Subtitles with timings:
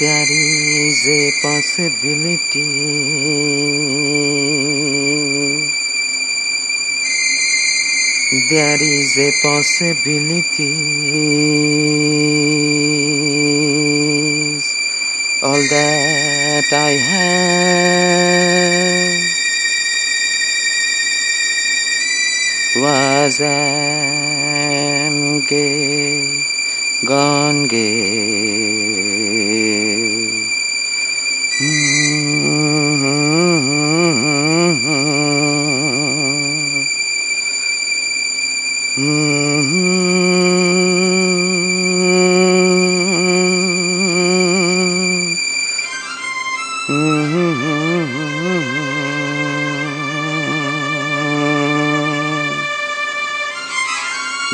[0.00, 2.64] There is a possibility.
[8.30, 10.70] There is a possibility
[15.42, 17.40] all that I have
[22.76, 26.38] was am gay,
[27.04, 28.70] gone gay.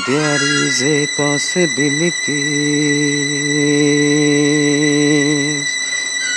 [0.07, 2.45] There is a possibility.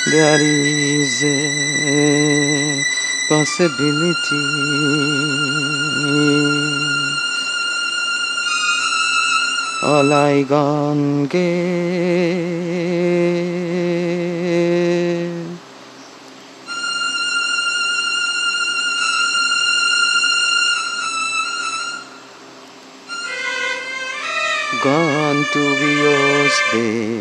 [0.10, 2.84] There is a
[3.30, 4.46] possibility.
[9.84, 12.50] All I gone get.
[24.84, 27.20] gone to Vio's Spain.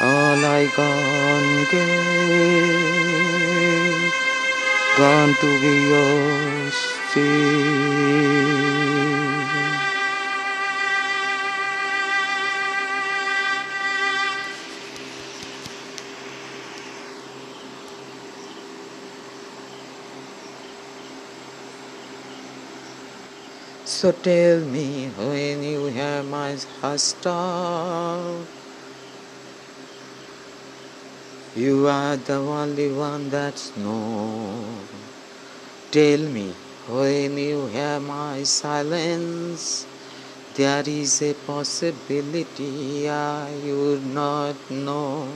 [0.00, 2.74] All I gone gave,
[4.98, 7.54] gone to Vio's Spain.
[23.86, 28.46] So tell me when you hear my stop.
[31.54, 34.88] You are the only one that's known.
[35.90, 36.54] Tell me
[36.88, 39.86] when you hear my silence.
[40.54, 45.28] There is a possibility I would not know.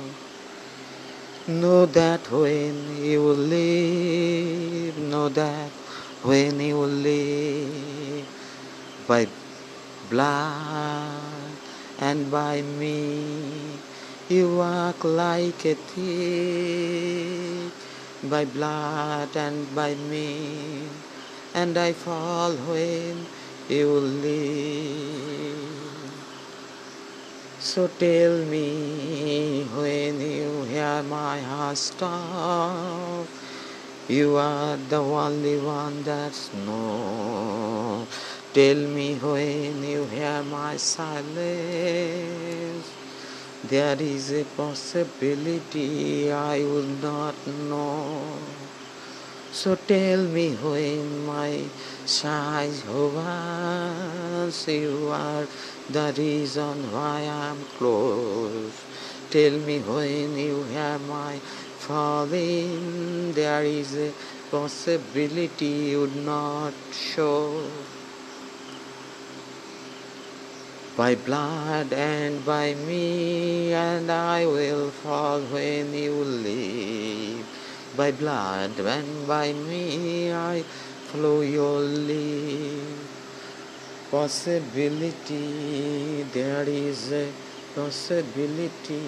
[1.47, 5.71] Know that when you leave, know that
[6.23, 8.38] when you will leave
[9.09, 9.27] by
[10.11, 11.51] blood
[11.99, 13.79] and by me.
[14.29, 17.73] You walk like a thief
[18.23, 20.85] by blood and by me,
[21.55, 23.25] and I fall when
[23.71, 25.57] you leave.
[27.59, 33.27] So tell me when you hear my heart stop.
[34.09, 38.08] You are the only one that's known.
[38.55, 41.39] Tell me when you hear my silence.
[43.65, 48.39] There is a possibility I will not know.
[49.53, 51.65] So tell me when my
[52.07, 55.47] sighs hovers, you are
[55.91, 58.83] the reason why I'm close.
[59.31, 61.39] Tell me when you hear my
[61.85, 64.13] falling, there is a
[64.51, 67.63] possibility you would not show.
[70.99, 77.47] By blood and by me, and I will fall when you leave.
[77.97, 80.63] By blood and by me, I
[81.07, 82.99] follow your lead.
[84.11, 87.31] Possibility, there is a
[87.77, 88.99] possibility.